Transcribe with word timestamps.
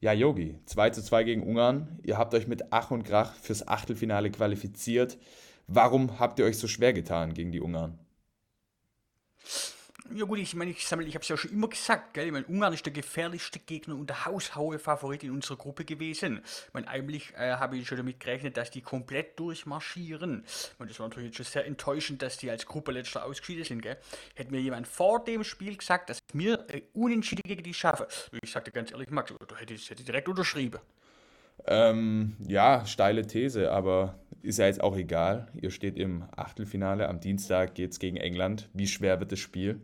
Ja, 0.00 0.12
Yogi, 0.12 0.56
2 0.66 0.90
zu 0.90 1.02
2 1.02 1.24
gegen 1.24 1.42
Ungarn. 1.42 1.98
Ihr 2.04 2.18
habt 2.18 2.32
euch 2.32 2.46
mit 2.46 2.72
Ach 2.72 2.92
und 2.92 3.02
Krach 3.02 3.34
fürs 3.34 3.66
Achtelfinale 3.66 4.30
qualifiziert. 4.30 5.18
Warum 5.66 6.20
habt 6.20 6.38
ihr 6.38 6.44
euch 6.44 6.56
so 6.56 6.68
schwer 6.68 6.92
getan 6.92 7.34
gegen 7.34 7.50
die 7.50 7.60
Ungarn? 7.60 7.98
Ja 10.14 10.24
gut, 10.24 10.38
ich 10.38 10.54
meine, 10.54 10.70
ich, 10.70 10.86
sammle, 10.86 11.06
ich 11.06 11.14
habe 11.14 11.22
es 11.22 11.28
ja 11.28 11.36
schon 11.36 11.50
immer 11.50 11.68
gesagt, 11.68 12.14
gell? 12.14 12.26
Ich 12.26 12.32
meine, 12.32 12.46
Ungarn 12.46 12.72
ist 12.72 12.84
der 12.86 12.92
gefährlichste 12.92 13.58
Gegner 13.58 13.94
und 13.94 14.08
der 14.08 14.24
haushaue 14.24 14.78
Favorit 14.78 15.22
in 15.22 15.30
unserer 15.30 15.56
Gruppe 15.56 15.84
gewesen. 15.84 16.40
Ich 16.44 16.74
meine, 16.74 16.88
eigentlich 16.88 17.34
äh, 17.34 17.52
habe 17.52 17.76
ich 17.76 17.86
schon 17.86 17.98
damit 17.98 18.18
gerechnet, 18.18 18.56
dass 18.56 18.70
die 18.70 18.80
komplett 18.80 19.38
durchmarschieren. 19.38 20.44
Und 20.78 20.90
das 20.90 20.98
war 20.98 21.08
natürlich 21.08 21.28
jetzt 21.28 21.36
schon 21.36 21.46
sehr 21.46 21.66
enttäuschend, 21.66 22.22
dass 22.22 22.38
die 22.38 22.50
als 22.50 22.64
Gruppe 22.66 22.92
letzter 22.92 23.24
ausgeschieden 23.24 23.64
sind, 23.64 23.82
gell? 23.82 23.98
Hätte 24.34 24.50
mir 24.50 24.60
jemand 24.60 24.88
vor 24.88 25.22
dem 25.24 25.44
Spiel 25.44 25.76
gesagt, 25.76 26.08
dass 26.08 26.18
wir 26.32 26.64
äh, 26.68 26.82
unentschieden 26.94 27.42
gegen 27.44 27.62
die 27.62 27.74
schaffen. 27.74 28.06
Ich 28.42 28.50
sagte 28.50 28.70
ganz 28.70 28.90
ehrlich, 28.90 29.10
Max, 29.10 29.34
da 29.46 29.56
hätte 29.56 29.74
ich, 29.74 29.90
hätte 29.90 30.00
ich 30.00 30.06
direkt 30.06 30.28
unterschrieben. 30.28 30.80
Ähm, 31.66 32.36
ja, 32.46 32.86
steile 32.86 33.26
These, 33.26 33.70
aber 33.72 34.18
ist 34.42 34.58
ja 34.58 34.66
jetzt 34.66 34.80
auch 34.80 34.96
egal. 34.96 35.48
Ihr 35.54 35.70
steht 35.70 35.96
im 35.96 36.24
Achtelfinale. 36.36 37.08
Am 37.08 37.20
Dienstag 37.20 37.74
geht 37.74 37.92
es 37.92 37.98
gegen 37.98 38.16
England. 38.16 38.68
Wie 38.72 38.86
schwer 38.86 39.20
wird 39.20 39.32
das 39.32 39.38
Spiel? 39.38 39.80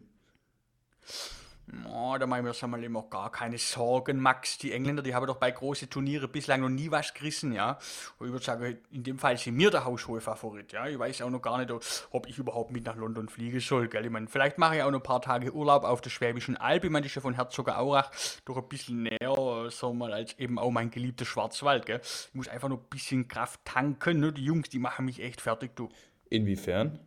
Oh, 1.90 2.14
da 2.18 2.26
machen 2.26 2.44
wir 2.44 2.50
uns 2.50 2.62
einmal 2.62 2.84
immer 2.84 3.04
gar 3.04 3.32
keine 3.32 3.56
Sorgen, 3.56 4.20
Max. 4.20 4.58
Die 4.58 4.72
Engländer, 4.72 5.02
die 5.02 5.14
haben 5.14 5.26
doch 5.26 5.38
bei 5.38 5.50
großen 5.50 5.88
Turnieren 5.88 6.30
bislang 6.30 6.60
noch 6.60 6.68
nie 6.68 6.90
was 6.90 7.14
gerissen, 7.14 7.52
ja. 7.52 7.78
Und 8.18 8.26
ich 8.26 8.32
würde 8.32 8.44
sagen, 8.44 8.78
in 8.90 9.02
dem 9.02 9.18
Fall 9.18 9.38
sind 9.38 9.58
wir 9.58 9.70
der 9.70 9.86
haushohe 9.86 10.20
Favorit, 10.20 10.72
ja. 10.72 10.86
Ich 10.86 10.98
weiß 10.98 11.22
auch 11.22 11.30
noch 11.30 11.40
gar 11.40 11.56
nicht, 11.58 11.72
ob 12.10 12.26
ich 12.26 12.36
überhaupt 12.36 12.70
mit 12.70 12.84
nach 12.84 12.96
London 12.96 13.30
fliegen 13.30 13.60
soll, 13.60 13.88
gell. 13.88 14.04
Ich 14.04 14.10
meine, 14.10 14.28
vielleicht 14.28 14.58
mache 14.58 14.76
ich 14.76 14.82
auch 14.82 14.90
noch 14.90 15.00
ein 15.00 15.02
paar 15.02 15.22
Tage 15.22 15.54
Urlaub 15.54 15.84
auf 15.84 16.02
der 16.02 16.10
Schwäbischen 16.10 16.58
Alb. 16.58 16.84
Ich 16.84 16.90
meine, 16.90 17.04
das 17.04 17.12
ist 17.12 17.16
ja 17.16 17.22
von 17.22 17.34
Herzogenaurach 17.34 18.10
doch 18.44 18.58
ein 18.58 18.68
bisschen 18.68 19.04
näher, 19.04 19.34
wir 19.36 19.94
mal, 19.94 20.12
als 20.12 20.38
eben 20.38 20.58
auch 20.58 20.70
mein 20.70 20.90
geliebter 20.90 21.24
Schwarzwald, 21.24 21.86
gell. 21.86 22.00
Ich 22.02 22.34
muss 22.34 22.48
einfach 22.48 22.68
noch 22.68 22.78
ein 22.78 22.88
bisschen 22.90 23.26
Kraft 23.26 23.64
tanken, 23.64 24.20
ne. 24.20 24.32
Die 24.32 24.44
Jungs, 24.44 24.68
die 24.68 24.78
machen 24.78 25.06
mich 25.06 25.20
echt 25.20 25.40
fertig, 25.40 25.74
du. 25.76 25.88
Inwiefern? 26.28 27.00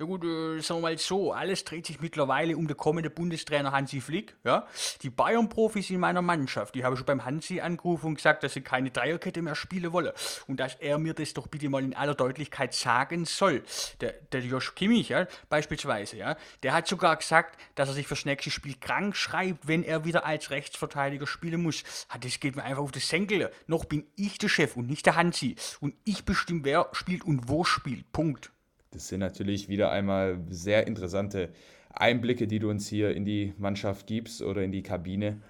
Ja 0.00 0.06
gut, 0.06 0.24
äh, 0.24 0.60
sagen 0.60 0.80
wir 0.80 0.90
mal 0.90 0.98
so, 0.98 1.32
alles 1.32 1.64
dreht 1.64 1.86
sich 1.86 2.00
mittlerweile 2.00 2.56
um 2.56 2.66
den 2.66 2.76
kommenden 2.76 3.14
Bundestrainer 3.14 3.70
Hansi 3.70 4.00
Flick. 4.00 4.34
Ja? 4.42 4.66
Die 5.02 5.10
Bayern-Profis 5.10 5.90
in 5.90 6.00
meiner 6.00 6.22
Mannschaft, 6.22 6.74
die 6.74 6.84
haben 6.84 6.96
schon 6.96 7.06
beim 7.06 7.24
Hansi 7.24 7.60
angerufen 7.60 8.06
und 8.06 8.14
gesagt, 8.16 8.42
dass 8.42 8.54
sie 8.54 8.62
keine 8.62 8.90
Dreierkette 8.90 9.40
mehr 9.40 9.54
spielen 9.54 9.92
wollen. 9.92 10.12
Und 10.48 10.58
dass 10.58 10.74
er 10.76 10.98
mir 10.98 11.14
das 11.14 11.32
doch 11.34 11.46
bitte 11.46 11.68
mal 11.68 11.84
in 11.84 11.94
aller 11.94 12.14
Deutlichkeit 12.14 12.74
sagen 12.74 13.24
soll. 13.24 13.62
Der, 14.00 14.12
der 14.32 14.40
Josh 14.40 14.74
Kimmich, 14.74 15.10
ja, 15.10 15.28
beispielsweise, 15.48 16.16
ja, 16.16 16.36
der 16.64 16.72
hat 16.72 16.88
sogar 16.88 17.16
gesagt, 17.16 17.60
dass 17.76 17.88
er 17.88 17.94
sich 17.94 18.08
fürs 18.08 18.24
nächste 18.24 18.50
Spiel 18.50 18.74
krank 18.80 19.14
schreibt, 19.14 19.68
wenn 19.68 19.84
er 19.84 20.04
wieder 20.04 20.26
als 20.26 20.50
Rechtsverteidiger 20.50 21.28
spielen 21.28 21.62
muss. 21.62 21.84
Ah, 22.08 22.18
das 22.18 22.40
geht 22.40 22.56
mir 22.56 22.64
einfach 22.64 22.82
auf 22.82 22.92
das 22.92 23.08
Senkel. 23.08 23.52
Noch 23.68 23.84
bin 23.84 24.06
ich 24.16 24.38
der 24.38 24.48
Chef 24.48 24.76
und 24.76 24.88
nicht 24.88 25.06
der 25.06 25.14
Hansi. 25.14 25.54
Und 25.80 25.94
ich 26.04 26.24
bestimme, 26.24 26.64
wer 26.64 26.88
spielt 26.92 27.24
und 27.24 27.48
wo 27.48 27.62
spielt. 27.62 28.10
Punkt. 28.10 28.53
Das 28.94 29.08
sind 29.08 29.20
natürlich 29.20 29.68
wieder 29.68 29.90
einmal 29.90 30.38
sehr 30.48 30.86
interessante 30.86 31.50
Einblicke, 31.90 32.46
die 32.46 32.60
du 32.60 32.70
uns 32.70 32.88
hier 32.88 33.14
in 33.14 33.24
die 33.24 33.52
Mannschaft 33.58 34.06
gibst 34.06 34.40
oder 34.40 34.62
in 34.62 34.72
die 34.72 34.82
Kabine. 34.82 35.40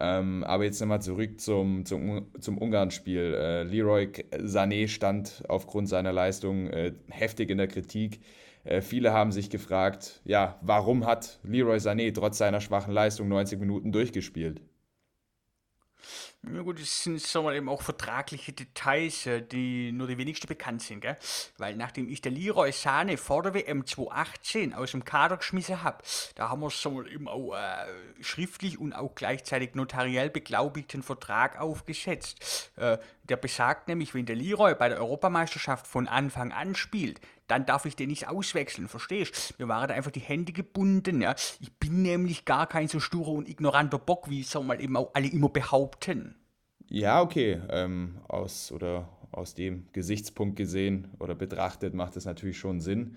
Ähm, 0.00 0.42
aber 0.44 0.64
jetzt 0.64 0.80
nochmal 0.80 1.02
zurück 1.02 1.40
zum, 1.40 1.84
zum, 1.84 2.26
zum 2.40 2.58
Ungarn-Spiel. 2.58 3.34
Äh, 3.34 3.62
Leroy 3.64 4.08
Sané 4.32 4.88
stand 4.88 5.44
aufgrund 5.48 5.88
seiner 5.88 6.12
Leistung 6.12 6.66
äh, 6.68 6.94
heftig 7.10 7.50
in 7.50 7.58
der 7.58 7.68
Kritik. 7.68 8.20
Äh, 8.64 8.80
viele 8.80 9.12
haben 9.12 9.30
sich 9.30 9.50
gefragt, 9.50 10.20
ja, 10.24 10.58
warum 10.62 11.06
hat 11.06 11.38
Leroy 11.44 11.76
Sané 11.76 12.12
trotz 12.12 12.38
seiner 12.38 12.60
schwachen 12.60 12.92
Leistung 12.92 13.28
90 13.28 13.60
Minuten 13.60 13.92
durchgespielt? 13.92 14.62
Ja 16.52 16.62
gut, 16.62 16.80
das 16.80 17.02
sind 17.04 17.20
sagen 17.20 17.46
wir, 17.46 17.54
eben 17.54 17.68
auch 17.68 17.80
vertragliche 17.80 18.52
Details, 18.52 19.26
äh, 19.26 19.40
die 19.40 19.92
nur 19.92 20.06
die 20.06 20.18
wenigsten 20.18 20.46
bekannt 20.46 20.82
sind, 20.82 21.00
gell? 21.00 21.16
Weil 21.58 21.76
nachdem 21.76 22.08
ich 22.08 22.20
der 22.20 22.32
Leroy 22.32 22.72
Sahne 22.72 23.16
vor 23.16 23.42
der 23.42 23.54
WM 23.54 23.86
2018 23.86 24.74
aus 24.74 24.90
dem 24.90 25.04
Kader 25.04 25.36
geschmissen 25.36 25.82
habe, 25.82 25.98
da 26.34 26.50
haben 26.50 26.60
wir 26.60 26.70
sagen 26.70 26.96
wir, 26.96 27.10
eben 27.10 27.28
auch 27.28 27.54
äh, 27.54 28.22
schriftlich 28.22 28.78
und 28.78 28.92
auch 28.92 29.14
gleichzeitig 29.14 29.74
notariell 29.74 30.28
beglaubigten 30.28 31.02
Vertrag 31.02 31.60
aufgesetzt. 31.60 32.72
Äh, 32.76 32.98
der 33.22 33.36
besagt 33.36 33.88
nämlich, 33.88 34.14
wenn 34.14 34.26
der 34.26 34.36
Leroy 34.36 34.74
bei 34.74 34.88
der 34.88 34.98
Europameisterschaft 34.98 35.86
von 35.86 36.08
Anfang 36.08 36.52
an 36.52 36.74
spielt, 36.74 37.20
dann 37.46 37.66
darf 37.66 37.84
ich 37.84 37.96
den 37.96 38.08
nicht 38.08 38.28
auswechseln, 38.28 38.88
verstehst? 38.88 39.54
Mir 39.58 39.68
waren 39.68 39.88
da 39.88 39.94
einfach 39.94 40.10
die 40.10 40.20
Hände 40.20 40.52
gebunden, 40.52 41.20
ja. 41.20 41.34
Ich 41.60 41.72
bin 41.72 42.02
nämlich 42.02 42.44
gar 42.44 42.66
kein 42.66 42.88
so 42.88 43.00
sturer 43.00 43.32
und 43.32 43.48
ignoranter 43.48 43.98
Bock, 43.98 44.30
wie 44.30 44.42
sagen 44.42 44.66
mal 44.66 44.80
eben 44.80 44.96
auch 44.96 45.10
alle 45.14 45.28
immer 45.28 45.48
behaupten. 45.48 46.33
Ja, 46.96 47.20
okay. 47.22 47.60
Ähm, 47.70 48.20
aus 48.28 48.70
oder 48.70 49.08
aus 49.32 49.54
dem 49.54 49.88
Gesichtspunkt 49.92 50.54
gesehen 50.56 51.08
oder 51.18 51.34
betrachtet 51.34 51.92
macht 51.92 52.16
es 52.16 52.24
natürlich 52.24 52.56
schon 52.58 52.80
Sinn. 52.80 53.16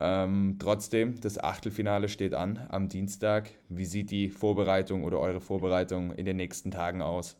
Ähm, 0.00 0.56
trotzdem, 0.58 1.20
das 1.20 1.38
Achtelfinale 1.38 2.08
steht 2.08 2.34
an 2.34 2.66
am 2.68 2.88
Dienstag. 2.88 3.50
Wie 3.70 3.86
sieht 3.86 4.10
die 4.10 4.28
Vorbereitung 4.28 5.04
oder 5.04 5.20
eure 5.20 5.40
Vorbereitung 5.40 6.12
in 6.12 6.26
den 6.26 6.36
nächsten 6.36 6.70
Tagen 6.70 7.00
aus? 7.02 7.36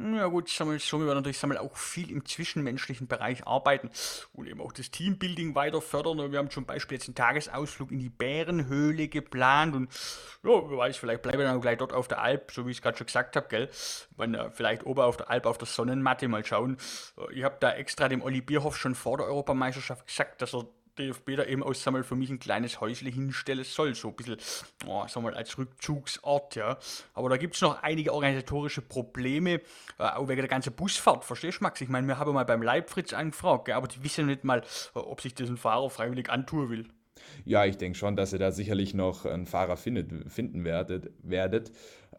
Ja 0.00 0.26
gut, 0.26 0.48
sammle, 0.48 0.80
so, 0.80 0.98
wir 0.98 1.14
natürlich 1.14 1.38
sammle, 1.38 1.60
auch 1.60 1.76
viel 1.76 2.10
im 2.10 2.24
zwischenmenschlichen 2.24 3.06
Bereich 3.06 3.46
arbeiten 3.46 3.90
und 4.32 4.48
eben 4.48 4.60
auch 4.60 4.72
das 4.72 4.90
Teambuilding 4.90 5.54
weiter 5.54 5.80
fördern. 5.80 6.32
Wir 6.32 6.38
haben 6.40 6.50
zum 6.50 6.66
Beispiel 6.66 6.96
jetzt 6.98 7.06
einen 7.06 7.14
Tagesausflug 7.14 7.92
in 7.92 8.00
die 8.00 8.08
Bärenhöhle 8.08 9.06
geplant 9.06 9.76
und 9.76 9.92
ja, 10.42 10.50
wer 10.68 10.78
weiß, 10.78 10.96
vielleicht 10.96 11.22
bleiben 11.22 11.38
wir 11.38 11.46
dann 11.46 11.60
gleich 11.60 11.78
dort 11.78 11.92
auf 11.92 12.08
der 12.08 12.20
Alp, 12.20 12.50
so 12.50 12.66
wie 12.66 12.72
ich 12.72 12.78
es 12.78 12.82
gerade 12.82 12.98
schon 12.98 13.06
gesagt 13.06 13.36
habe, 13.36 13.46
gell. 13.48 13.70
Man, 14.16 14.34
äh, 14.34 14.50
vielleicht 14.50 14.84
oben 14.84 15.00
auf 15.00 15.16
der 15.16 15.30
Alp 15.30 15.46
auf 15.46 15.58
der 15.58 15.66
Sonnenmatte 15.66 16.26
mal 16.26 16.44
schauen. 16.44 16.76
Äh, 17.16 17.32
ich 17.32 17.44
habe 17.44 17.56
da 17.60 17.72
extra 17.72 18.08
dem 18.08 18.22
Olli 18.22 18.40
Bierhoff 18.40 18.76
schon 18.76 18.96
vor 18.96 19.18
der 19.18 19.26
Europameisterschaft 19.26 20.06
gesagt, 20.06 20.42
dass 20.42 20.54
er 20.54 20.66
DFB 20.94 21.36
da 21.36 21.44
eben 21.44 21.62
aussammelt 21.62 22.06
für 22.06 22.16
mich 22.16 22.30
ein 22.30 22.38
kleines 22.38 22.80
Häusle 22.80 23.10
hinstellen 23.10 23.64
soll, 23.64 23.94
so 23.94 24.08
ein 24.08 24.16
bisschen, 24.16 24.36
oh, 24.86 25.04
sag 25.08 25.22
mal, 25.22 25.34
als 25.34 25.56
Rückzugsort, 25.58 26.56
ja. 26.56 26.78
Aber 27.14 27.28
da 27.28 27.36
gibt 27.36 27.54
es 27.54 27.60
noch 27.60 27.82
einige 27.82 28.12
organisatorische 28.12 28.82
Probleme, 28.82 29.60
äh, 29.98 30.02
auch 30.02 30.28
wegen 30.28 30.40
der 30.40 30.48
ganzen 30.48 30.72
Busfahrt, 30.72 31.24
verstehst 31.24 31.60
du, 31.60 31.64
Max? 31.64 31.80
Ich 31.80 31.88
meine, 31.88 32.06
wir 32.06 32.18
haben 32.18 32.32
mal 32.32 32.44
beim 32.44 32.62
Leibfritz 32.62 33.12
angefragt, 33.12 33.66
gell, 33.66 33.74
aber 33.74 33.88
die 33.88 34.02
wissen 34.02 34.26
nicht 34.26 34.44
mal, 34.44 34.60
äh, 34.94 34.98
ob 34.98 35.20
sich 35.20 35.34
das 35.34 35.48
ein 35.48 35.56
Fahrer 35.56 35.90
freiwillig 35.90 36.30
antun 36.30 36.70
will. 36.70 36.88
Ja, 37.44 37.64
ich 37.64 37.76
denke 37.76 37.98
schon, 37.98 38.16
dass 38.16 38.32
ihr 38.32 38.38
da 38.38 38.50
sicherlich 38.50 38.94
noch 38.94 39.24
einen 39.24 39.46
Fahrer 39.46 39.76
findet, 39.76 40.32
finden 40.32 40.64
werdet. 40.64 41.10
werdet. 41.22 41.72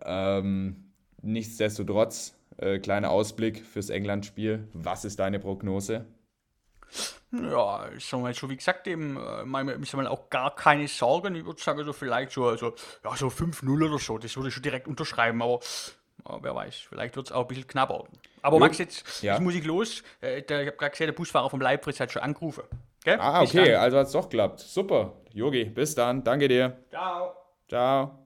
Ähm, 0.04 0.94
nichtsdestotrotz, 1.22 2.36
äh, 2.58 2.80
kleiner 2.80 3.10
Ausblick 3.10 3.66
fürs 3.66 3.90
England-Spiel. 3.90 4.68
Was 4.74 5.06
ist 5.06 5.20
deine 5.20 5.40
Prognose? 5.40 6.06
Ja, 7.32 7.90
ich 7.96 8.06
sag 8.06 8.22
mal, 8.22 8.34
so 8.34 8.50
wie 8.50 8.56
gesagt, 8.56 8.88
eben, 8.88 9.18
äh, 9.18 9.78
ich 9.82 9.90
sag 9.90 9.98
mal, 9.98 10.08
auch 10.08 10.30
gar 10.30 10.56
keine 10.56 10.88
Sorgen. 10.88 11.36
Ich 11.36 11.46
würde 11.46 11.62
sagen, 11.62 11.84
so 11.84 11.94
vielleicht 11.94 12.32
so, 12.32 12.46
also, 12.46 12.74
ja, 13.04 13.16
so 13.16 13.28
5-0 13.28 13.86
oder 13.86 14.00
so, 14.00 14.18
das 14.18 14.36
würde 14.36 14.50
ich 14.50 14.54
schon 14.54 14.64
direkt 14.64 14.88
unterschreiben, 14.88 15.42
aber 15.42 15.60
ja, 16.28 16.38
wer 16.42 16.56
weiß, 16.56 16.76
vielleicht 16.90 17.16
wird 17.16 17.28
es 17.28 17.32
auch 17.32 17.42
ein 17.42 17.48
bisschen 17.48 17.68
knapper. 17.68 18.06
Aber 18.42 18.58
jo. 18.58 18.60
Max, 18.60 18.78
jetzt, 18.78 19.24
ja. 19.24 19.34
jetzt 19.34 19.42
muss 19.42 19.56
ich 19.56 19.66
los. 19.66 20.04
Äh, 20.22 20.42
der, 20.44 20.62
ich 20.62 20.68
habe 20.68 20.78
gerade 20.78 20.92
gesehen, 20.92 21.08
der 21.08 21.14
Busfahrer 21.14 21.50
vom 21.50 21.62
Leibfritz 21.62 22.00
hat 22.00 22.12
schon 22.12 22.22
angerufen. 22.22 22.64
Okay? 23.02 23.18
Ah, 23.20 23.42
okay, 23.42 23.76
also 23.76 23.98
hat 23.98 24.08
es 24.08 24.14
doch 24.14 24.30
geklappt. 24.30 24.60
Super. 24.60 25.14
Yogi, 25.34 25.66
bis 25.66 25.96
dann. 25.96 26.24
Danke 26.24 26.48
dir. 26.48 26.78
Ciao. 26.90 27.36
Ciao. 27.68 28.25